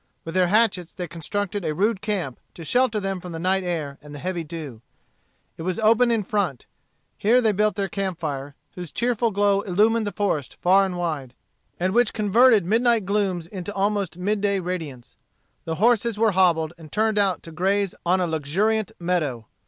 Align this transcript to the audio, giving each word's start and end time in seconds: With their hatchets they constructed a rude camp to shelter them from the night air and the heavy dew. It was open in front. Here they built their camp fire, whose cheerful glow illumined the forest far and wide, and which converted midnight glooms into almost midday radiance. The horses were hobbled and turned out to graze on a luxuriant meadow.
With 0.25 0.33
their 0.33 0.47
hatchets 0.47 0.93
they 0.95 1.07
constructed 1.07 1.63
a 1.63 1.75
rude 1.75 2.01
camp 2.01 2.39
to 2.55 2.63
shelter 2.63 2.99
them 2.99 3.19
from 3.19 3.33
the 3.33 3.37
night 3.39 3.63
air 3.63 3.99
and 4.01 4.15
the 4.15 4.25
heavy 4.25 4.43
dew. 4.43 4.81
It 5.57 5.61
was 5.61 5.77
open 5.77 6.09
in 6.09 6.23
front. 6.23 6.65
Here 7.19 7.39
they 7.39 7.51
built 7.51 7.75
their 7.75 7.87
camp 7.87 8.17
fire, 8.17 8.55
whose 8.73 8.91
cheerful 8.91 9.29
glow 9.29 9.61
illumined 9.61 10.07
the 10.07 10.11
forest 10.11 10.57
far 10.59 10.85
and 10.87 10.97
wide, 10.97 11.35
and 11.79 11.93
which 11.93 12.13
converted 12.13 12.65
midnight 12.65 13.05
glooms 13.05 13.45
into 13.45 13.71
almost 13.75 14.17
midday 14.17 14.59
radiance. 14.59 15.17
The 15.65 15.75
horses 15.75 16.17
were 16.17 16.31
hobbled 16.31 16.73
and 16.79 16.91
turned 16.91 17.19
out 17.19 17.43
to 17.43 17.51
graze 17.51 17.93
on 18.03 18.19
a 18.19 18.25
luxuriant 18.25 18.93
meadow. 18.99 19.45